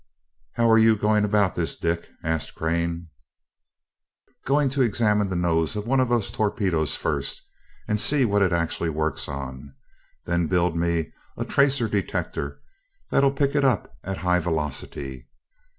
"How 0.53 0.67
are 0.67 0.79
you 0.79 0.95
going 0.97 1.23
about 1.23 1.53
this, 1.53 1.75
Dick?" 1.75 2.09
asked 2.23 2.55
Crane. 2.55 3.09
"Going 4.45 4.67
to 4.71 4.81
examine 4.81 5.29
the 5.29 5.35
nose 5.35 5.75
of 5.75 5.85
one 5.85 5.99
of 5.99 6.09
those 6.09 6.31
torpedoes 6.31 6.95
first, 6.95 7.43
and 7.87 7.99
see 7.99 8.25
what 8.25 8.41
it 8.41 8.51
actually 8.51 8.89
works 8.89 9.27
on. 9.29 9.75
Then 10.25 10.47
build 10.47 10.75
me 10.75 11.11
a 11.37 11.45
tracer 11.45 11.87
detector 11.87 12.61
that'll 13.11 13.29
pick 13.31 13.53
it 13.53 13.63
up 13.63 13.93
at 14.03 14.17
high 14.17 14.39
velocity. 14.39 15.29